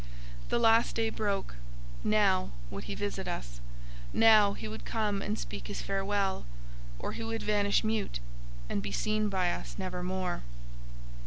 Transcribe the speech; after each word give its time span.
The 0.49 0.57
last 0.57 0.95
day 0.95 1.11
broke. 1.11 1.57
Now 2.03 2.49
would 2.71 2.85
he 2.85 2.95
visit 2.95 3.27
us. 3.27 3.61
Now 4.13 4.53
he 4.53 4.67
would 4.67 4.83
come 4.83 5.21
and 5.21 5.37
speak 5.37 5.67
his 5.67 5.83
farewell, 5.83 6.43
or 6.97 7.11
he 7.11 7.23
would 7.23 7.43
vanish 7.43 7.83
mute, 7.83 8.19
and 8.67 8.81
be 8.81 8.91
seen 8.91 9.29
by 9.29 9.51
us 9.51 9.75
nevermore. 9.77 10.41